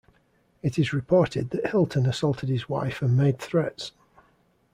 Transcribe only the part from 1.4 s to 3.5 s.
that Hilton assaulted his wife and made